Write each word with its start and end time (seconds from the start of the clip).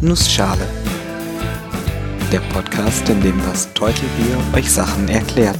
Nussschale. 0.00 0.64
Der 2.30 2.38
Podcast, 2.52 3.08
in 3.08 3.20
dem 3.20 3.36
das 3.38 3.74
Teutelbier 3.74 4.38
euch 4.54 4.70
Sachen 4.70 5.08
erklärt. 5.08 5.58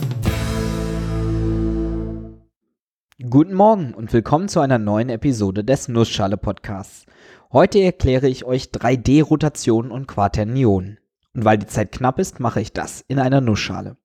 Guten 3.29 3.55
Morgen 3.55 3.95
und 3.95 4.13
willkommen 4.13 4.49
zu 4.49 4.61
einer 4.61 4.79
neuen 4.79 5.09
Episode 5.09 5.65
des 5.65 5.89
Nussschale 5.89 6.37
Podcasts. 6.37 7.07
Heute 7.53 7.81
erkläre 7.81 8.29
ich 8.29 8.45
euch 8.45 8.67
3D-Rotationen 8.67 9.91
und 9.91 10.07
Quaternionen. 10.07 11.01
Und 11.35 11.45
weil 11.45 11.59
die 11.59 11.67
Zeit 11.67 11.91
knapp 11.91 12.21
ist, 12.21 12.39
mache 12.39 12.61
ich 12.61 12.73
das 12.73 13.01
in 13.09 13.19
einer 13.19 13.41
Nussschale. 13.41 13.97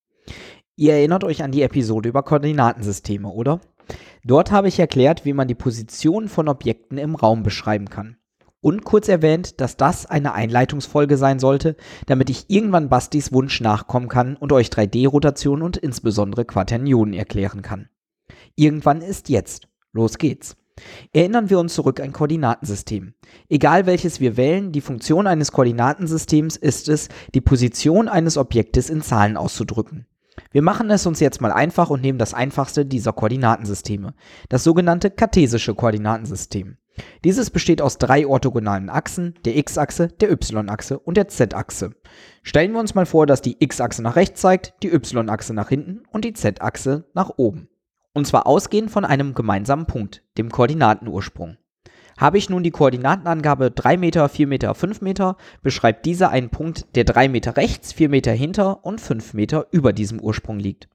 Ihr 0.75 0.93
erinnert 0.93 1.23
euch 1.23 1.43
an 1.43 1.51
die 1.51 1.61
Episode 1.61 2.09
über 2.09 2.23
Koordinatensysteme, 2.23 3.29
oder? 3.29 3.61
Dort 4.23 4.49
habe 4.49 4.67
ich 4.67 4.79
erklärt, 4.79 5.25
wie 5.25 5.33
man 5.33 5.47
die 5.47 5.53
Position 5.53 6.27
von 6.27 6.47
Objekten 6.47 6.97
im 6.97 7.13
Raum 7.13 7.43
beschreiben 7.43 7.91
kann. 7.91 8.17
Und 8.63 8.85
kurz 8.85 9.09
erwähnt, 9.09 9.59
dass 9.59 9.75
das 9.75 10.05
eine 10.05 10.33
Einleitungsfolge 10.33 11.17
sein 11.17 11.37
sollte, 11.37 11.75
damit 12.05 12.29
ich 12.29 12.45
irgendwann 12.47 12.87
Bastis 12.87 13.33
Wunsch 13.33 13.59
nachkommen 13.59 14.07
kann 14.07 14.37
und 14.37 14.53
euch 14.53 14.69
3D-Rotation 14.69 15.61
und 15.61 15.75
insbesondere 15.75 16.45
Quaternionen 16.45 17.13
erklären 17.13 17.61
kann. 17.61 17.89
Irgendwann 18.55 19.01
ist 19.01 19.27
jetzt. 19.27 19.67
Los 19.91 20.17
geht's. 20.17 20.55
Erinnern 21.11 21.49
wir 21.49 21.59
uns 21.59 21.73
zurück 21.73 21.99
an 21.99 22.13
Koordinatensystem. 22.13 23.13
Egal 23.49 23.85
welches 23.85 24.21
wir 24.21 24.37
wählen, 24.37 24.71
die 24.71 24.79
Funktion 24.79 25.27
eines 25.27 25.51
Koordinatensystems 25.51 26.55
ist 26.55 26.87
es, 26.87 27.09
die 27.35 27.41
Position 27.41 28.07
eines 28.07 28.37
Objektes 28.37 28.89
in 28.89 29.01
Zahlen 29.01 29.35
auszudrücken. 29.35 30.05
Wir 30.51 30.61
machen 30.61 30.89
es 30.89 31.05
uns 31.05 31.19
jetzt 31.19 31.41
mal 31.41 31.51
einfach 31.51 31.89
und 31.89 32.01
nehmen 32.01 32.17
das 32.17 32.33
einfachste 32.33 32.85
dieser 32.85 33.11
Koordinatensysteme, 33.11 34.13
das 34.47 34.63
sogenannte 34.63 35.11
kartesische 35.11 35.75
Koordinatensystem. 35.75 36.77
Dieses 37.23 37.49
besteht 37.49 37.81
aus 37.81 37.97
drei 37.97 38.27
orthogonalen 38.27 38.89
Achsen, 38.89 39.35
der 39.45 39.57
x-Achse, 39.57 40.09
der 40.09 40.31
y-Achse 40.31 40.99
und 40.99 41.17
der 41.17 41.27
z-Achse. 41.27 41.95
Stellen 42.43 42.73
wir 42.73 42.79
uns 42.79 42.95
mal 42.95 43.05
vor, 43.05 43.25
dass 43.25 43.41
die 43.41 43.57
x-Achse 43.59 44.03
nach 44.03 44.15
rechts 44.15 44.41
zeigt, 44.41 44.73
die 44.83 44.93
y-Achse 44.93 45.53
nach 45.53 45.69
hinten 45.69 46.03
und 46.11 46.25
die 46.25 46.33
z-Achse 46.33 47.05
nach 47.13 47.31
oben. 47.37 47.69
Und 48.13 48.27
zwar 48.27 48.45
ausgehend 48.45 48.91
von 48.91 49.05
einem 49.05 49.33
gemeinsamen 49.33 49.87
Punkt, 49.87 50.23
dem 50.37 50.49
Koordinatenursprung. 50.49 51.57
Habe 52.17 52.37
ich 52.37 52.49
nun 52.49 52.61
die 52.61 52.71
Koordinatenangabe 52.71 53.71
3 53.71 53.97
Meter, 53.97 54.29
4 54.29 54.45
Meter, 54.45 54.75
5 54.75 55.01
Meter, 55.01 55.35
beschreibt 55.63 56.05
dieser 56.05 56.29
einen 56.29 56.49
Punkt, 56.49 56.95
der 56.95 57.05
3 57.05 57.27
Meter 57.27 57.57
rechts, 57.57 57.91
4 57.93 58.09
Meter 58.09 58.31
hinter 58.31 58.85
und 58.85 59.01
5 59.01 59.33
Meter 59.33 59.65
über 59.71 59.93
diesem 59.93 60.19
Ursprung 60.19 60.59
liegt. 60.59 60.89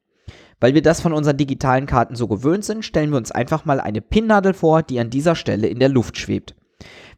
Weil 0.61 0.75
wir 0.75 0.83
das 0.83 1.01
von 1.01 1.13
unseren 1.13 1.37
digitalen 1.37 1.87
Karten 1.87 2.17
so 2.17 2.27
gewöhnt 2.27 2.65
sind, 2.65 2.85
stellen 2.85 3.11
wir 3.11 3.17
uns 3.17 3.31
einfach 3.31 3.65
mal 3.65 3.81
eine 3.81 4.01
Pinnnadel 4.01 4.55
vor, 4.55 4.83
die 4.83 4.99
an 4.99 5.11
dieser 5.11 5.37
Stelle 5.37 5.69
in 5.69 5.79
der 5.79 5.89
Luft 5.89 6.19
schwebt. 6.19 6.55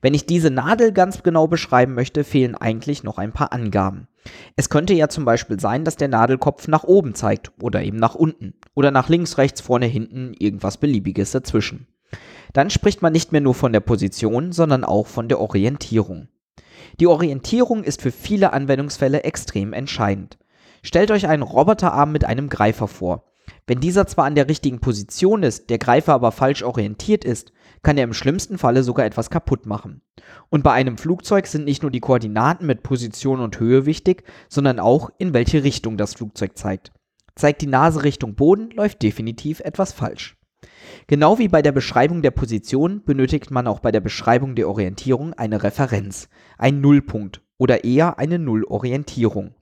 Wenn 0.03 0.15
ich 0.15 0.27
diese 0.27 0.51
Nadel 0.51 0.93
ganz 0.93 1.23
genau 1.23 1.47
beschreiben 1.47 1.95
möchte, 1.95 2.25
fehlen 2.25 2.55
eigentlich 2.55 3.03
noch 3.03 3.19
ein 3.19 3.33
paar 3.33 3.53
Angaben. 3.53 4.09
Es 4.57 4.71
könnte 4.71 4.95
ja 4.95 5.09
zum 5.09 5.25
Beispiel 5.25 5.61
sein, 5.61 5.85
dass 5.85 5.97
der 5.97 6.09
Nadelkopf 6.09 6.69
nach 6.69 6.85
oben 6.85 7.15
zeigt 7.15 7.53
oder 7.63 7.83
eben 7.83 7.99
nach 7.99 8.15
unten 8.15 8.55
oder 8.75 8.91
nach 8.91 9.09
links, 9.09 9.39
rechts, 9.39 9.61
vorne, 9.61 9.87
hinten, 9.87 10.33
irgendwas 10.39 10.79
beliebiges 10.79 11.33
dazwischen. 11.33 11.87
Dann 12.53 12.71
spricht 12.71 13.03
man 13.03 13.13
nicht 13.13 13.33
mehr 13.33 13.41
nur 13.41 13.55
von 13.55 13.73
der 13.73 13.81
Position, 13.81 14.53
sondern 14.53 14.85
auch 14.85 15.07
von 15.07 15.29
der 15.29 15.41
Orientierung. 15.41 16.29
Die 16.99 17.07
Orientierung 17.07 17.85
ist 17.85 18.03
für 18.03 18.11
viele 18.11 18.53
Anwendungsfälle 18.53 19.25
extrem 19.25 19.73
entscheidend. 19.73 20.39
Stellt 20.83 21.11
euch 21.11 21.29
einen 21.29 21.43
Roboterarm 21.43 22.11
mit 22.11 22.25
einem 22.25 22.49
Greifer 22.49 22.89
vor. 22.89 23.30
Wenn 23.67 23.81
dieser 23.81 24.07
zwar 24.07 24.25
an 24.25 24.35
der 24.35 24.49
richtigen 24.49 24.81
Position 24.81 25.43
ist, 25.43 25.71
der 25.71 25.79
Greifer 25.79 26.15
aber 26.15 26.33
falsch 26.33 26.63
orientiert 26.63 27.25
ist, 27.25 27.53
kann 27.83 27.97
er 27.97 28.05
im 28.05 28.13
schlimmsten 28.13 28.59
Falle 28.59 28.83
sogar 28.83 29.07
etwas 29.07 29.31
kaputt 29.31 29.67
machen. 29.67 30.03
Und 30.49 30.63
bei 30.63 30.73
einem 30.73 30.99
Flugzeug 30.99 31.47
sind 31.47 31.65
nicht 31.65 31.83
nur 31.83 31.91
die 31.91 32.01
Koordinaten 32.01 32.67
mit 32.67 32.83
Position 32.83 33.41
und 33.41 33.59
Höhe 33.59 33.87
wichtig, 33.87 34.25
sondern 34.49 34.79
auch 34.79 35.11
in 35.19 35.33
welche 35.33 35.65
Richtung 35.65 35.97
das 35.97 36.15
Flugzeug 36.15 36.59
zeigt. 36.59 36.93
Zeigt 37.37 37.63
die 37.63 37.67
Nase 37.67 38.03
Richtung 38.03 38.35
Boden, 38.35 38.71
läuft 38.71 39.03
definitiv 39.03 39.61
etwas 39.61 39.93
falsch. 39.93 40.37
Genau 41.07 41.39
wie 41.39 41.49
bei 41.49 41.63
der 41.63 41.73
Beschreibung 41.73 42.23
der 42.23 42.31
Position 42.33 43.03
benötigt 43.05 43.51
man 43.51 43.67
auch 43.67 43.81
bei 43.81 43.93
der 43.93 44.01
Beschreibung 44.01 44.55
der 44.55 44.69
Orientierung 44.69 45.33
eine 45.35 45.63
Referenz, 45.63 46.29
ein 46.59 46.81
Nullpunkt 46.81 47.43
oder 47.59 47.85
eher 47.85 48.19
eine 48.19 48.39
Nullorientierung. 48.39 49.55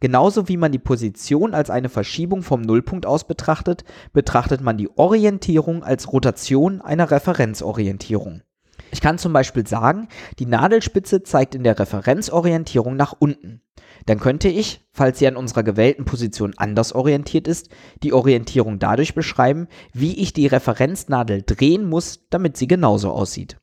Genauso 0.00 0.48
wie 0.48 0.56
man 0.56 0.70
die 0.70 0.78
Position 0.78 1.54
als 1.54 1.70
eine 1.70 1.88
Verschiebung 1.88 2.42
vom 2.42 2.60
Nullpunkt 2.60 3.04
aus 3.04 3.26
betrachtet, 3.26 3.84
betrachtet 4.12 4.60
man 4.60 4.76
die 4.76 4.90
Orientierung 4.96 5.82
als 5.82 6.12
Rotation 6.12 6.80
einer 6.80 7.10
Referenzorientierung. 7.10 8.42
Ich 8.90 9.00
kann 9.00 9.18
zum 9.18 9.32
Beispiel 9.32 9.66
sagen, 9.66 10.08
die 10.38 10.46
Nadelspitze 10.46 11.22
zeigt 11.22 11.54
in 11.54 11.64
der 11.64 11.78
Referenzorientierung 11.78 12.96
nach 12.96 13.14
unten. 13.18 13.60
Dann 14.06 14.20
könnte 14.20 14.48
ich, 14.48 14.86
falls 14.92 15.18
sie 15.18 15.26
an 15.26 15.36
unserer 15.36 15.62
gewählten 15.62 16.04
Position 16.04 16.54
anders 16.56 16.94
orientiert 16.94 17.48
ist, 17.48 17.68
die 18.02 18.12
Orientierung 18.12 18.78
dadurch 18.78 19.14
beschreiben, 19.14 19.68
wie 19.92 20.18
ich 20.18 20.32
die 20.32 20.46
Referenznadel 20.46 21.42
drehen 21.44 21.88
muss, 21.88 22.26
damit 22.30 22.56
sie 22.56 22.68
genauso 22.68 23.10
aussieht. 23.10 23.58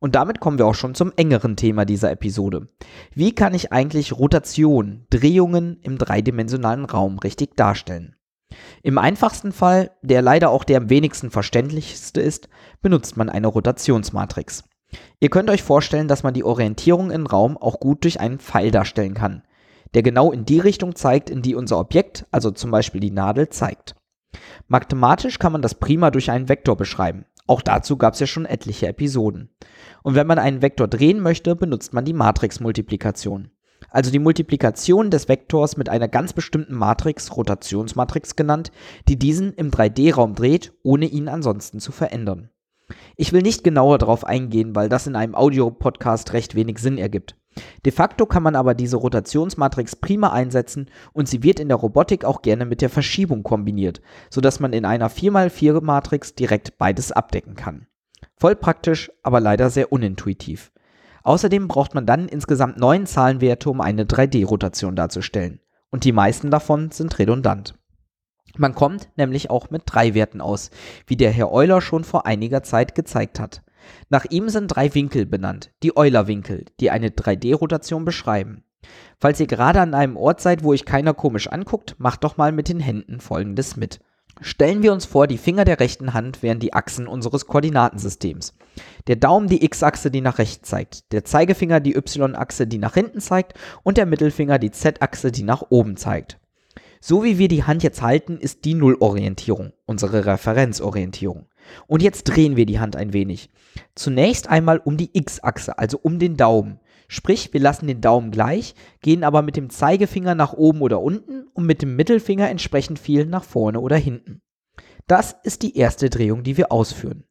Und 0.00 0.14
damit 0.14 0.40
kommen 0.40 0.58
wir 0.58 0.66
auch 0.66 0.74
schon 0.74 0.94
zum 0.94 1.12
engeren 1.16 1.56
Thema 1.56 1.84
dieser 1.84 2.10
Episode. 2.10 2.68
Wie 3.14 3.34
kann 3.34 3.54
ich 3.54 3.70
eigentlich 3.70 4.18
Rotation, 4.18 5.06
Drehungen 5.10 5.78
im 5.82 5.98
dreidimensionalen 5.98 6.86
Raum 6.86 7.18
richtig 7.18 7.54
darstellen? 7.54 8.16
Im 8.82 8.98
einfachsten 8.98 9.52
Fall, 9.52 9.90
der 10.02 10.22
leider 10.22 10.50
auch 10.50 10.64
der 10.64 10.78
am 10.78 10.90
wenigsten 10.90 11.30
verständlichste 11.30 12.20
ist, 12.20 12.48
benutzt 12.80 13.16
man 13.16 13.28
eine 13.28 13.46
Rotationsmatrix. 13.46 14.64
Ihr 15.20 15.28
könnt 15.28 15.50
euch 15.50 15.62
vorstellen, 15.62 16.08
dass 16.08 16.22
man 16.22 16.34
die 16.34 16.44
Orientierung 16.44 17.10
im 17.10 17.26
Raum 17.26 17.56
auch 17.56 17.78
gut 17.78 18.04
durch 18.04 18.18
einen 18.20 18.38
Pfeil 18.38 18.70
darstellen 18.70 19.14
kann, 19.14 19.42
der 19.94 20.02
genau 20.02 20.32
in 20.32 20.46
die 20.46 20.58
Richtung 20.58 20.96
zeigt, 20.96 21.30
in 21.30 21.42
die 21.42 21.54
unser 21.54 21.78
Objekt, 21.78 22.26
also 22.30 22.50
zum 22.50 22.70
Beispiel 22.70 23.00
die 23.00 23.10
Nadel, 23.10 23.50
zeigt. 23.50 23.94
Mathematisch 24.66 25.38
kann 25.38 25.52
man 25.52 25.62
das 25.62 25.74
prima 25.74 26.10
durch 26.10 26.30
einen 26.30 26.48
Vektor 26.48 26.76
beschreiben. 26.76 27.26
Auch 27.46 27.62
dazu 27.62 27.96
gab 27.96 28.14
es 28.14 28.20
ja 28.20 28.26
schon 28.26 28.46
etliche 28.46 28.86
Episoden. 28.86 29.50
Und 30.02 30.14
wenn 30.14 30.26
man 30.26 30.38
einen 30.38 30.62
Vektor 30.62 30.88
drehen 30.88 31.20
möchte, 31.20 31.56
benutzt 31.56 31.92
man 31.92 32.04
die 32.04 32.12
Matrixmultiplikation. 32.12 33.50
Also 33.88 34.10
die 34.10 34.18
Multiplikation 34.18 35.10
des 35.10 35.28
Vektors 35.28 35.76
mit 35.76 35.88
einer 35.88 36.08
ganz 36.08 36.32
bestimmten 36.32 36.74
Matrix, 36.74 37.36
Rotationsmatrix 37.36 38.36
genannt, 38.36 38.70
die 39.08 39.18
diesen 39.18 39.52
im 39.54 39.70
3D-Raum 39.70 40.34
dreht, 40.34 40.72
ohne 40.82 41.06
ihn 41.06 41.28
ansonsten 41.28 41.80
zu 41.80 41.90
verändern. 41.90 42.50
Ich 43.16 43.32
will 43.32 43.42
nicht 43.42 43.64
genauer 43.64 43.98
darauf 43.98 44.24
eingehen, 44.24 44.74
weil 44.74 44.88
das 44.88 45.06
in 45.06 45.16
einem 45.16 45.34
Audio-Podcast 45.34 46.32
recht 46.32 46.54
wenig 46.54 46.78
Sinn 46.78 46.98
ergibt. 46.98 47.36
De 47.84 47.92
facto 47.92 48.26
kann 48.26 48.42
man 48.42 48.54
aber 48.54 48.74
diese 48.74 48.96
Rotationsmatrix 48.96 49.96
prima 49.96 50.30
einsetzen 50.30 50.90
und 51.12 51.28
sie 51.28 51.42
wird 51.42 51.60
in 51.60 51.68
der 51.68 51.76
Robotik 51.76 52.24
auch 52.24 52.42
gerne 52.42 52.64
mit 52.64 52.80
der 52.80 52.90
Verschiebung 52.90 53.42
kombiniert, 53.42 54.00
sodass 54.30 54.60
man 54.60 54.72
in 54.72 54.84
einer 54.84 55.10
4x4-Matrix 55.10 56.34
direkt 56.34 56.78
beides 56.78 57.12
abdecken 57.12 57.56
kann. 57.56 57.86
Voll 58.36 58.54
praktisch, 58.56 59.10
aber 59.22 59.40
leider 59.40 59.70
sehr 59.70 59.92
unintuitiv. 59.92 60.72
Außerdem 61.22 61.68
braucht 61.68 61.94
man 61.94 62.06
dann 62.06 62.28
insgesamt 62.28 62.78
neun 62.78 63.06
Zahlenwerte, 63.06 63.68
um 63.68 63.80
eine 63.80 64.04
3D-Rotation 64.04 64.96
darzustellen. 64.96 65.60
Und 65.90 66.04
die 66.04 66.12
meisten 66.12 66.50
davon 66.50 66.90
sind 66.92 67.18
redundant. 67.18 67.74
Man 68.56 68.74
kommt 68.74 69.08
nämlich 69.16 69.50
auch 69.50 69.70
mit 69.70 69.82
drei 69.86 70.14
Werten 70.14 70.40
aus, 70.40 70.70
wie 71.06 71.16
der 71.16 71.30
Herr 71.30 71.52
Euler 71.52 71.80
schon 71.80 72.04
vor 72.04 72.26
einiger 72.26 72.62
Zeit 72.62 72.94
gezeigt 72.94 73.38
hat. 73.38 73.62
Nach 74.08 74.24
ihm 74.28 74.48
sind 74.48 74.68
drei 74.68 74.94
Winkel 74.94 75.26
benannt, 75.26 75.70
die 75.82 75.96
Euler-Winkel, 75.96 76.66
die 76.80 76.90
eine 76.90 77.08
3D-Rotation 77.08 78.04
beschreiben. 78.04 78.64
Falls 79.18 79.40
ihr 79.40 79.46
gerade 79.46 79.80
an 79.80 79.94
einem 79.94 80.16
Ort 80.16 80.40
seid, 80.40 80.64
wo 80.64 80.70
euch 80.70 80.84
keiner 80.84 81.14
komisch 81.14 81.48
anguckt, 81.48 81.96
macht 81.98 82.24
doch 82.24 82.36
mal 82.36 82.52
mit 82.52 82.68
den 82.68 82.80
Händen 82.80 83.20
folgendes 83.20 83.76
mit. 83.76 84.00
Stellen 84.42 84.82
wir 84.82 84.92
uns 84.92 85.04
vor, 85.04 85.26
die 85.26 85.36
Finger 85.36 85.66
der 85.66 85.80
rechten 85.80 86.14
Hand 86.14 86.42
wären 86.42 86.60
die 86.60 86.72
Achsen 86.72 87.06
unseres 87.06 87.46
Koordinatensystems. 87.46 88.54
Der 89.06 89.16
Daumen 89.16 89.48
die 89.48 89.62
x-Achse, 89.64 90.10
die 90.10 90.22
nach 90.22 90.38
rechts 90.38 90.68
zeigt, 90.68 91.12
der 91.12 91.24
Zeigefinger 91.24 91.80
die 91.80 91.94
y-Achse, 91.94 92.66
die 92.66 92.78
nach 92.78 92.94
hinten 92.94 93.20
zeigt 93.20 93.54
und 93.82 93.98
der 93.98 94.06
Mittelfinger 94.06 94.58
die 94.58 94.70
z-Achse, 94.70 95.30
die 95.30 95.42
nach 95.42 95.64
oben 95.68 95.98
zeigt. 95.98 96.39
So 97.02 97.24
wie 97.24 97.38
wir 97.38 97.48
die 97.48 97.64
Hand 97.64 97.82
jetzt 97.82 98.02
halten, 98.02 98.36
ist 98.36 98.66
die 98.66 98.74
Nullorientierung, 98.74 99.72
unsere 99.86 100.26
Referenzorientierung. 100.26 101.46
Und 101.86 102.02
jetzt 102.02 102.24
drehen 102.24 102.56
wir 102.56 102.66
die 102.66 102.78
Hand 102.78 102.94
ein 102.94 103.14
wenig. 103.14 103.48
Zunächst 103.94 104.48
einmal 104.48 104.78
um 104.78 104.98
die 104.98 105.10
x-Achse, 105.14 105.78
also 105.78 105.98
um 106.02 106.18
den 106.18 106.36
Daumen. 106.36 106.78
Sprich, 107.08 107.54
wir 107.54 107.60
lassen 107.60 107.86
den 107.86 108.02
Daumen 108.02 108.30
gleich, 108.30 108.74
gehen 109.00 109.24
aber 109.24 109.40
mit 109.40 109.56
dem 109.56 109.70
Zeigefinger 109.70 110.34
nach 110.34 110.52
oben 110.52 110.82
oder 110.82 111.00
unten 111.00 111.48
und 111.54 111.64
mit 111.64 111.80
dem 111.80 111.96
Mittelfinger 111.96 112.50
entsprechend 112.50 112.98
viel 112.98 113.24
nach 113.24 113.44
vorne 113.44 113.80
oder 113.80 113.96
hinten. 113.96 114.42
Das 115.06 115.34
ist 115.42 115.62
die 115.62 115.76
erste 115.76 116.10
Drehung, 116.10 116.42
die 116.42 116.58
wir 116.58 116.70
ausführen. 116.70 117.24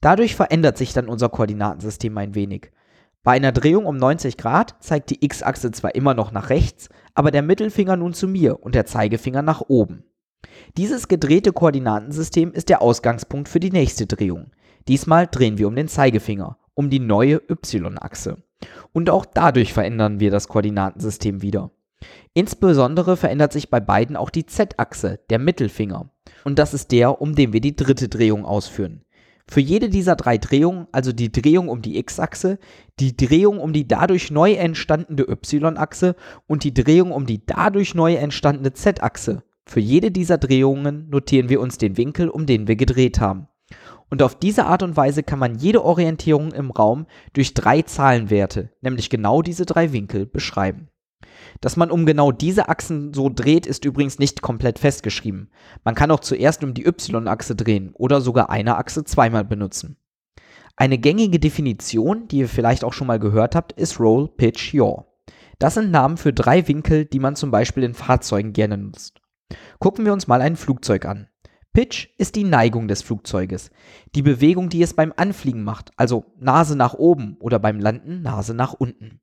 Dadurch 0.00 0.36
verändert 0.36 0.78
sich 0.78 0.92
dann 0.92 1.08
unser 1.08 1.28
Koordinatensystem 1.28 2.16
ein 2.16 2.36
wenig. 2.36 2.70
Bei 3.24 3.32
einer 3.32 3.52
Drehung 3.52 3.86
um 3.86 3.96
90 3.96 4.36
Grad 4.36 4.76
zeigt 4.80 5.10
die 5.10 5.24
x-Achse 5.24 5.70
zwar 5.72 5.94
immer 5.94 6.14
noch 6.14 6.32
nach 6.32 6.50
rechts, 6.50 6.88
aber 7.14 7.30
der 7.30 7.42
Mittelfinger 7.42 7.96
nun 7.96 8.14
zu 8.14 8.28
mir 8.28 8.62
und 8.62 8.74
der 8.74 8.86
Zeigefinger 8.86 9.42
nach 9.42 9.62
oben. 9.68 10.04
Dieses 10.76 11.08
gedrehte 11.08 11.52
Koordinatensystem 11.52 12.52
ist 12.52 12.68
der 12.68 12.80
Ausgangspunkt 12.80 13.48
für 13.48 13.60
die 13.60 13.70
nächste 13.70 14.06
Drehung. 14.06 14.52
Diesmal 14.86 15.26
drehen 15.26 15.58
wir 15.58 15.68
um 15.68 15.76
den 15.76 15.88
Zeigefinger, 15.88 16.58
um 16.74 16.90
die 16.90 17.00
neue 17.00 17.42
y-Achse. 17.50 18.42
Und 18.92 19.10
auch 19.10 19.26
dadurch 19.26 19.72
verändern 19.72 20.20
wir 20.20 20.30
das 20.30 20.48
Koordinatensystem 20.48 21.42
wieder. 21.42 21.70
Insbesondere 22.34 23.16
verändert 23.16 23.52
sich 23.52 23.70
bei 23.70 23.80
beiden 23.80 24.16
auch 24.16 24.30
die 24.30 24.46
Z-Achse, 24.46 25.20
der 25.30 25.38
Mittelfinger. 25.38 26.10
Und 26.44 26.58
das 26.58 26.74
ist 26.74 26.92
der, 26.92 27.20
um 27.20 27.34
den 27.34 27.52
wir 27.52 27.60
die 27.60 27.76
dritte 27.76 28.08
Drehung 28.08 28.44
ausführen. 28.44 29.04
Für 29.50 29.60
jede 29.60 29.88
dieser 29.88 30.14
drei 30.14 30.36
Drehungen, 30.36 30.86
also 30.92 31.12
die 31.12 31.32
Drehung 31.32 31.68
um 31.68 31.80
die 31.80 31.98
x-Achse, 31.98 32.58
die 33.00 33.16
Drehung 33.16 33.60
um 33.60 33.72
die 33.72 33.88
dadurch 33.88 34.30
neu 34.30 34.52
entstandene 34.52 35.22
y-Achse 35.22 36.16
und 36.46 36.64
die 36.64 36.74
Drehung 36.74 37.12
um 37.12 37.24
die 37.24 37.44
dadurch 37.46 37.94
neu 37.94 38.14
entstandene 38.14 38.74
z-Achse, 38.74 39.42
für 39.64 39.80
jede 39.80 40.10
dieser 40.10 40.38
Drehungen 40.38 41.08
notieren 41.10 41.48
wir 41.48 41.60
uns 41.60 41.78
den 41.78 41.96
Winkel, 41.96 42.28
um 42.28 42.46
den 42.46 42.68
wir 42.68 42.76
gedreht 42.76 43.20
haben. 43.20 43.48
Und 44.10 44.22
auf 44.22 44.34
diese 44.34 44.64
Art 44.64 44.82
und 44.82 44.96
Weise 44.96 45.22
kann 45.22 45.38
man 45.38 45.56
jede 45.56 45.84
Orientierung 45.84 46.52
im 46.52 46.70
Raum 46.70 47.06
durch 47.32 47.52
drei 47.52 47.82
Zahlenwerte, 47.82 48.70
nämlich 48.80 49.10
genau 49.10 49.42
diese 49.42 49.66
drei 49.66 49.92
Winkel, 49.92 50.24
beschreiben. 50.24 50.88
Dass 51.60 51.76
man 51.76 51.90
um 51.90 52.06
genau 52.06 52.32
diese 52.32 52.68
Achsen 52.68 53.12
so 53.12 53.28
dreht, 53.28 53.66
ist 53.66 53.84
übrigens 53.84 54.18
nicht 54.18 54.42
komplett 54.42 54.78
festgeschrieben. 54.78 55.50
Man 55.84 55.94
kann 55.94 56.10
auch 56.10 56.20
zuerst 56.20 56.62
um 56.62 56.74
die 56.74 56.86
y-Achse 56.86 57.56
drehen 57.56 57.90
oder 57.94 58.20
sogar 58.20 58.50
eine 58.50 58.76
Achse 58.76 59.04
zweimal 59.04 59.44
benutzen. 59.44 59.96
Eine 60.76 60.98
gängige 60.98 61.40
Definition, 61.40 62.28
die 62.28 62.38
ihr 62.38 62.48
vielleicht 62.48 62.84
auch 62.84 62.92
schon 62.92 63.08
mal 63.08 63.18
gehört 63.18 63.56
habt, 63.56 63.72
ist 63.72 63.98
Roll, 63.98 64.28
Pitch, 64.28 64.72
Yaw. 64.72 65.06
Das 65.58 65.74
sind 65.74 65.90
Namen 65.90 66.16
für 66.16 66.32
drei 66.32 66.68
Winkel, 66.68 67.04
die 67.04 67.18
man 67.18 67.34
zum 67.34 67.50
Beispiel 67.50 67.82
in 67.82 67.94
Fahrzeugen 67.94 68.52
gerne 68.52 68.78
nutzt. 68.78 69.20
Gucken 69.80 70.04
wir 70.04 70.12
uns 70.12 70.28
mal 70.28 70.40
ein 70.40 70.54
Flugzeug 70.54 71.04
an. 71.04 71.28
Pitch 71.72 72.08
ist 72.16 72.36
die 72.36 72.44
Neigung 72.44 72.88
des 72.88 73.02
Flugzeuges, 73.02 73.70
die 74.14 74.22
Bewegung, 74.22 74.68
die 74.68 74.82
es 74.82 74.94
beim 74.94 75.12
Anfliegen 75.16 75.64
macht, 75.64 75.90
also 75.96 76.24
Nase 76.38 76.76
nach 76.76 76.94
oben 76.94 77.36
oder 77.40 77.58
beim 77.58 77.78
Landen 77.78 78.22
Nase 78.22 78.54
nach 78.54 78.72
unten. 78.72 79.20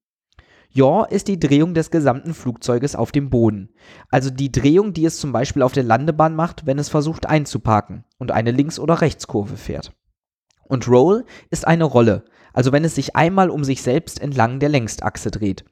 Yaw 0.78 1.06
ist 1.10 1.30
die 1.30 1.40
Drehung 1.40 1.74
des 1.74 1.90
gesamten 1.90 2.34
Flugzeuges 2.34 2.98
auf 2.98 3.14
dem 3.14 3.30
Boden. 3.30 3.70
Also 4.10 4.30
die 4.30 4.52
Drehung, 4.52 4.92
die 4.92 5.06
es 5.06 5.18
zum 5.18 5.32
Beispiel 5.32 5.62
auf 5.62 5.72
der 5.72 5.84
Landebahn 5.84 6.36
macht, 6.36 6.66
wenn 6.66 6.78
es 6.78 6.90
versucht 6.90 7.28
einzuparken 7.28 8.04
und 8.18 8.32
eine 8.32 8.52
Links- 8.52 8.78
oder 8.78 9.00
Rechtskurve 9.00 9.56
fährt. 9.56 9.94
Und 10.64 10.90
Roll 10.90 11.24
ist 11.50 11.66
eine 11.66 11.86
Rolle, 11.86 12.26
also 12.52 12.74
wenn 12.74 12.84
es 12.84 12.94
sich 12.94 13.16
einmal 13.16 13.50
um 13.50 13.64
sich 13.64 13.82
selbst 13.84 14.20
entlang 14.20 14.60
der 14.60 14.68
Längsachse 14.68 15.32
dreht. 15.32 15.64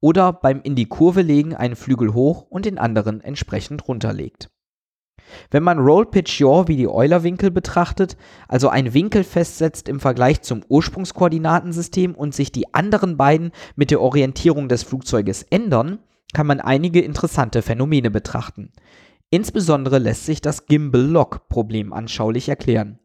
Oder 0.00 0.34
beim 0.34 0.60
in 0.60 0.74
die 0.74 0.86
Kurve 0.86 1.22
legen 1.22 1.54
einen 1.54 1.76
Flügel 1.76 2.12
hoch 2.12 2.42
und 2.42 2.66
den 2.66 2.76
anderen 2.76 3.22
entsprechend 3.22 3.88
runterlegt. 3.88 4.50
Wenn 5.50 5.62
man 5.62 5.78
Roll 5.78 6.06
Pitch 6.06 6.40
Yaw 6.40 6.68
wie 6.68 6.76
die 6.76 6.88
Euler-Winkel 6.88 7.50
betrachtet, 7.50 8.16
also 8.48 8.68
einen 8.68 8.94
Winkel 8.94 9.24
festsetzt 9.24 9.88
im 9.88 10.00
Vergleich 10.00 10.42
zum 10.42 10.62
Ursprungskoordinatensystem 10.68 12.14
und 12.14 12.34
sich 12.34 12.52
die 12.52 12.72
anderen 12.74 13.16
beiden 13.16 13.52
mit 13.76 13.90
der 13.90 14.00
Orientierung 14.00 14.68
des 14.68 14.82
Flugzeuges 14.82 15.42
ändern, 15.44 15.98
kann 16.32 16.46
man 16.46 16.60
einige 16.60 17.00
interessante 17.00 17.62
Phänomene 17.62 18.10
betrachten. 18.10 18.72
Insbesondere 19.30 19.98
lässt 19.98 20.26
sich 20.26 20.40
das 20.40 20.66
Gimbal-Lock-Problem 20.66 21.92
anschaulich 21.92 22.48
erklären. 22.48 22.98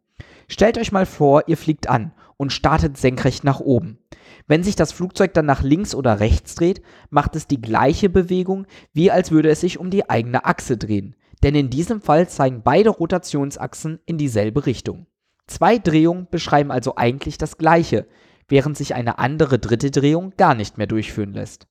Stellt 0.47 0.77
euch 0.77 0.91
mal 0.91 1.06
vor, 1.06 1.44
ihr 1.47 1.57
fliegt 1.57 1.89
an 1.89 2.13
und 2.38 2.53
startet 2.53 2.97
senkrecht 2.97 3.44
nach 3.44 3.59
oben. 3.59 4.00
Wenn 4.47 4.63
sich 4.63 4.75
das 4.75 4.94
Flugzeug 4.94 5.33
dann 5.33 5.45
nach 5.45 5.62
links 5.62 5.94
oder 5.94 6.19
rechts 6.19 6.56
dreht, 6.56 6.81
macht 7.09 7.35
es 7.35 7.47
die 7.47 7.62
gleiche 7.62 8.09
Bewegung, 8.09 8.65
wie 8.94 9.12
als 9.12 9.31
würde 9.31 9.50
es 9.50 9.62
sich 9.62 9.77
um 9.77 9.89
die 9.89 10.09
eigene 10.09 10.45
Achse 10.45 10.77
drehen 10.77 11.15
denn 11.44 11.56
in 11.56 11.69
diesem 11.69 12.01
Fall 12.01 12.28
zeigen 12.28 12.62
beide 12.63 12.89
Rotationsachsen 12.89 14.00
in 14.06 14.18
dieselbe 14.18 14.66
Richtung. 14.66 15.07
Zwei 15.45 15.78
Drehungen 15.78 16.28
beschreiben 16.30 16.72
also 16.72 16.95
eigentlich 16.95 17.38
das 17.38 17.57
gleiche, 17.57 18.07
während 18.48 18.78
sich 18.78 18.95
eine 18.95 19.19
andere 19.19 19.60
dritte 19.60 19.92
Drehung 19.92 20.34
gar 20.38 20.56
nicht 20.56 20.78
mehr 20.78 20.88
durchführen 20.88 21.34
lässt. 21.34 21.68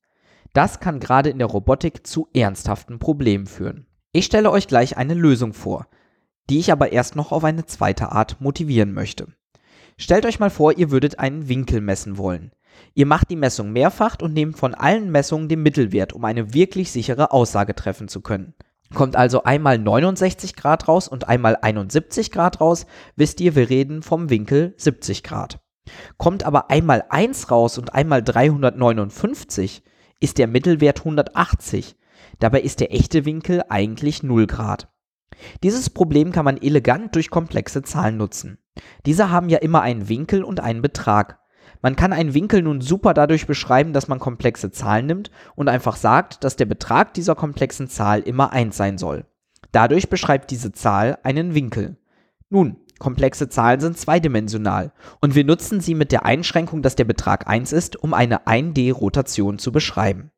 Das 0.52 0.80
kann 0.80 1.00
gerade 1.00 1.30
in 1.30 1.38
der 1.38 1.48
Robotik 1.48 2.06
zu 2.06 2.28
ernsthaften 2.34 2.98
Problemen 2.98 3.46
führen. 3.46 3.86
Ich 4.12 4.24
stelle 4.24 4.50
euch 4.50 4.68
gleich 4.68 4.96
eine 4.96 5.14
Lösung 5.14 5.52
vor, 5.52 5.88
die 6.48 6.58
ich 6.58 6.72
aber 6.72 6.92
erst 6.92 7.16
noch 7.16 7.32
auf 7.32 7.44
eine 7.44 7.66
zweite 7.66 8.12
Art 8.12 8.40
motivieren 8.40 8.94
möchte. 8.94 9.26
Stellt 9.98 10.24
euch 10.26 10.38
mal 10.38 10.50
vor, 10.50 10.76
ihr 10.76 10.90
würdet 10.90 11.18
einen 11.18 11.48
Winkel 11.48 11.80
messen 11.80 12.16
wollen. 12.16 12.52
Ihr 12.94 13.06
macht 13.06 13.30
die 13.30 13.36
Messung 13.36 13.72
mehrfach 13.72 14.16
und 14.20 14.32
nehmt 14.32 14.56
von 14.58 14.74
allen 14.74 15.10
Messungen 15.10 15.48
den 15.48 15.62
Mittelwert, 15.62 16.12
um 16.12 16.24
eine 16.24 16.54
wirklich 16.54 16.90
sichere 16.90 17.32
Aussage 17.32 17.74
treffen 17.74 18.08
zu 18.08 18.20
können. 18.20 18.54
Kommt 18.94 19.16
also 19.16 19.42
einmal 19.44 19.78
69 19.78 20.54
Grad 20.54 20.88
raus 20.88 21.08
und 21.08 21.28
einmal 21.28 21.56
71 21.60 22.30
Grad 22.30 22.60
raus, 22.60 22.86
wisst 23.16 23.40
ihr, 23.40 23.54
wir 23.56 23.68
reden 23.68 24.02
vom 24.02 24.30
Winkel 24.30 24.74
70 24.76 25.22
Grad. 25.22 25.60
Kommt 26.18 26.44
aber 26.44 26.70
einmal 26.70 27.04
1 27.08 27.50
raus 27.50 27.78
und 27.78 27.94
einmal 27.94 28.22
359, 28.22 29.82
ist 30.20 30.38
der 30.38 30.46
Mittelwert 30.46 31.00
180. 31.00 31.96
Dabei 32.38 32.60
ist 32.60 32.80
der 32.80 32.92
echte 32.92 33.24
Winkel 33.24 33.62
eigentlich 33.68 34.22
0 34.22 34.46
Grad. 34.46 34.88
Dieses 35.62 35.90
Problem 35.90 36.32
kann 36.32 36.44
man 36.44 36.56
elegant 36.56 37.14
durch 37.14 37.30
komplexe 37.30 37.82
Zahlen 37.82 38.16
nutzen. 38.16 38.58
Diese 39.04 39.30
haben 39.30 39.48
ja 39.48 39.58
immer 39.58 39.82
einen 39.82 40.08
Winkel 40.08 40.42
und 40.42 40.60
einen 40.60 40.82
Betrag. 40.82 41.38
Man 41.82 41.96
kann 41.96 42.12
einen 42.12 42.34
Winkel 42.34 42.62
nun 42.62 42.80
super 42.80 43.14
dadurch 43.14 43.46
beschreiben, 43.46 43.92
dass 43.92 44.08
man 44.08 44.18
komplexe 44.18 44.70
Zahlen 44.70 45.06
nimmt 45.06 45.30
und 45.54 45.68
einfach 45.68 45.96
sagt, 45.96 46.44
dass 46.44 46.56
der 46.56 46.66
Betrag 46.66 47.14
dieser 47.14 47.34
komplexen 47.34 47.88
Zahl 47.88 48.20
immer 48.20 48.52
1 48.52 48.76
sein 48.76 48.98
soll. 48.98 49.26
Dadurch 49.72 50.08
beschreibt 50.08 50.50
diese 50.50 50.72
Zahl 50.72 51.18
einen 51.22 51.54
Winkel. 51.54 51.96
Nun, 52.48 52.76
komplexe 52.98 53.48
Zahlen 53.48 53.80
sind 53.80 53.98
zweidimensional 53.98 54.92
und 55.20 55.34
wir 55.34 55.44
nutzen 55.44 55.80
sie 55.80 55.94
mit 55.94 56.12
der 56.12 56.24
Einschränkung, 56.24 56.82
dass 56.82 56.96
der 56.96 57.04
Betrag 57.04 57.48
1 57.48 57.72
ist, 57.72 57.96
um 57.96 58.14
eine 58.14 58.46
1D-Rotation 58.46 59.58
zu 59.58 59.72
beschreiben. 59.72 60.30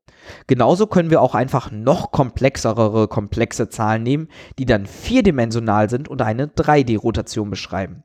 Genauso 0.47 0.87
können 0.87 1.11
wir 1.11 1.23
auch 1.23 1.35
einfach 1.35 1.71
noch 1.71 2.11
komplexere 2.11 3.09
komplexe 3.09 3.69
Zahlen 3.69 4.03
nehmen, 4.03 4.29
die 4.59 4.67
dann 4.67 4.87
vierdimensional 4.87 5.89
sind 5.89 6.09
und 6.09 6.23
eine 6.23 6.47
3D-Rotation 6.47 7.51
beschreiben. 7.51 8.03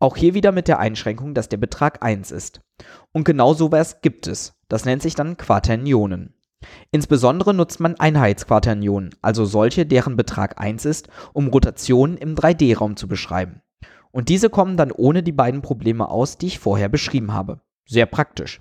Auch 0.00 0.16
hier 0.16 0.34
wieder 0.34 0.50
mit 0.50 0.66
der 0.66 0.78
Einschränkung, 0.78 1.34
dass 1.34 1.50
der 1.50 1.58
Betrag 1.58 2.02
1 2.02 2.30
ist. 2.30 2.62
Und 3.12 3.24
genau 3.24 3.52
sowas 3.52 4.00
gibt 4.00 4.26
es. 4.26 4.54
Das 4.68 4.86
nennt 4.86 5.02
sich 5.02 5.14
dann 5.14 5.36
Quaternionen. 5.36 6.34
Insbesondere 6.90 7.54
nutzt 7.54 7.80
man 7.80 7.98
Einheitsquaternionen, 7.98 9.14
also 9.22 9.44
solche, 9.44 9.86
deren 9.86 10.16
Betrag 10.16 10.60
1 10.60 10.84
ist, 10.84 11.08
um 11.32 11.48
Rotationen 11.48 12.16
im 12.16 12.34
3D-Raum 12.34 12.96
zu 12.96 13.08
beschreiben. 13.08 13.62
Und 14.10 14.28
diese 14.28 14.50
kommen 14.50 14.76
dann 14.76 14.90
ohne 14.90 15.22
die 15.22 15.32
beiden 15.32 15.62
Probleme 15.62 16.08
aus, 16.08 16.38
die 16.38 16.48
ich 16.48 16.58
vorher 16.58 16.88
beschrieben 16.88 17.32
habe. 17.32 17.60
Sehr 17.86 18.06
praktisch. 18.06 18.60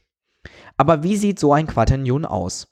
Aber 0.77 1.03
wie 1.03 1.15
sieht 1.15 1.39
so 1.39 1.53
ein 1.53 1.67
Quaternion 1.67 2.25
aus? 2.25 2.67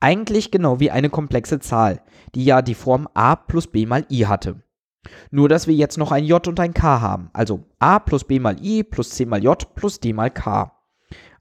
Eigentlich 0.00 0.50
genau 0.50 0.78
wie 0.80 0.90
eine 0.90 1.10
komplexe 1.10 1.58
Zahl, 1.58 2.02
die 2.34 2.44
ja 2.44 2.62
die 2.62 2.74
Form 2.74 3.08
a 3.14 3.34
plus 3.36 3.66
b 3.66 3.86
mal 3.86 4.06
i 4.10 4.20
hatte. 4.20 4.62
Nur, 5.30 5.48
dass 5.48 5.66
wir 5.66 5.74
jetzt 5.74 5.98
noch 5.98 6.12
ein 6.12 6.24
J 6.24 6.46
und 6.48 6.60
ein 6.60 6.74
K 6.74 7.00
haben. 7.00 7.30
Also 7.32 7.64
A 7.78 7.98
plus 7.98 8.24
B 8.24 8.38
mal 8.38 8.56
I 8.62 8.82
plus 8.82 9.10
C 9.10 9.24
mal 9.26 9.42
J 9.42 9.74
plus 9.74 10.00
D 10.00 10.12
mal 10.12 10.30
K. 10.30 10.72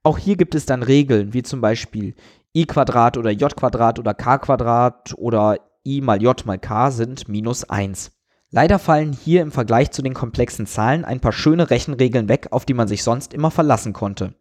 Auch 0.03 0.17
hier 0.17 0.35
gibt 0.35 0.53
es 0.53 0.65
dann 0.65 0.83
Regeln, 0.83 1.33
wie 1.33 1.41
zum 1.41 1.61
Beispiel 1.61 2.13
i 2.55 2.65
Quadrat 2.65 3.17
oder 3.17 3.31
j 3.31 3.53
Quadrat 3.53 3.99
oder 3.99 4.13
k 4.13 4.37
Quadrat 4.37 5.13
oder 5.17 5.57
i 5.85 5.99
mal 5.99 6.21
j 6.21 6.45
mal 6.45 6.57
k 6.57 6.89
sind 6.89 7.27
minus 7.27 7.69
1. 7.69 8.11
Leider 8.51 8.79
fallen 8.79 9.11
hier 9.11 9.41
im 9.41 9.51
Vergleich 9.51 9.91
zu 9.91 10.01
den 10.01 10.13
komplexen 10.13 10.65
Zahlen 10.65 11.03
ein 11.03 11.19
paar 11.19 11.33
schöne 11.33 11.69
Rechenregeln 11.69 12.29
weg, 12.29 12.47
auf 12.51 12.65
die 12.65 12.73
man 12.73 12.87
sich 12.87 13.03
sonst 13.03 13.33
immer 13.33 13.51
verlassen 13.51 13.91
konnte. 13.91 14.35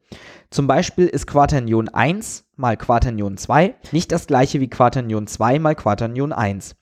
Zum 0.50 0.69
Beispiel 0.69 1.07
ist 1.07 1.26
Quaternion 1.26 1.88
1 1.88 2.45
mal 2.57 2.76
Quaternion 2.76 3.37
2 3.37 3.75
nicht 3.90 4.12
das 4.12 4.28
gleiche 4.28 4.61
wie 4.61 4.71
Quaternion 4.71 5.26
2 5.26 5.59
mal 5.59 5.75
Quaternion 5.75 6.33
1. 6.33 6.76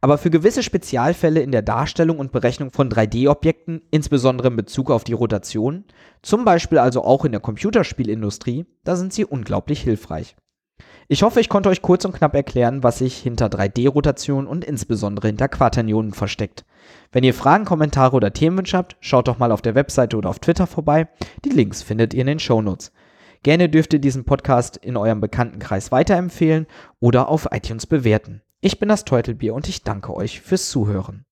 Aber 0.00 0.18
für 0.18 0.30
gewisse 0.30 0.62
Spezialfälle 0.62 1.40
in 1.40 1.52
der 1.52 1.62
Darstellung 1.62 2.18
und 2.18 2.32
Berechnung 2.32 2.70
von 2.70 2.88
3D-Objekten, 2.88 3.82
insbesondere 3.90 4.48
in 4.48 4.56
Bezug 4.56 4.90
auf 4.90 5.04
die 5.04 5.12
Rotation, 5.12 5.84
zum 6.22 6.44
Beispiel 6.44 6.78
also 6.78 7.02
auch 7.02 7.24
in 7.24 7.32
der 7.32 7.40
Computerspielindustrie, 7.40 8.66
da 8.84 8.96
sind 8.96 9.12
sie 9.12 9.24
unglaublich 9.24 9.80
hilfreich. 9.80 10.36
Ich 11.08 11.22
hoffe, 11.22 11.40
ich 11.40 11.48
konnte 11.48 11.68
euch 11.68 11.82
kurz 11.82 12.04
und 12.04 12.14
knapp 12.14 12.34
erklären, 12.34 12.82
was 12.82 12.98
sich 12.98 13.16
hinter 13.16 13.46
3D-Rotation 13.46 14.48
und 14.48 14.64
insbesondere 14.64 15.28
hinter 15.28 15.48
Quaternionen 15.48 16.12
versteckt. 16.12 16.64
Wenn 17.12 17.22
ihr 17.22 17.34
Fragen, 17.34 17.64
Kommentare 17.64 18.16
oder 18.16 18.32
Themenwünsche 18.32 18.76
habt, 18.76 18.96
schaut 18.98 19.28
doch 19.28 19.38
mal 19.38 19.52
auf 19.52 19.62
der 19.62 19.76
Webseite 19.76 20.16
oder 20.16 20.28
auf 20.28 20.40
Twitter 20.40 20.66
vorbei. 20.66 21.08
Die 21.44 21.50
Links 21.50 21.82
findet 21.82 22.12
ihr 22.12 22.22
in 22.22 22.26
den 22.26 22.38
Shownotes. 22.40 22.90
Gerne 23.44 23.68
dürft 23.68 23.92
ihr 23.92 24.00
diesen 24.00 24.24
Podcast 24.24 24.76
in 24.78 24.96
eurem 24.96 25.20
Bekanntenkreis 25.20 25.92
weiterempfehlen 25.92 26.66
oder 26.98 27.28
auf 27.28 27.46
iTunes 27.52 27.86
bewerten. 27.86 28.42
Ich 28.62 28.78
bin 28.78 28.88
das 28.88 29.04
Teutelbier 29.04 29.54
und 29.54 29.68
ich 29.68 29.82
danke 29.82 30.14
euch 30.14 30.40
fürs 30.40 30.70
Zuhören. 30.70 31.25